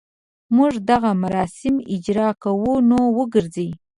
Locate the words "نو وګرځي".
2.89-3.69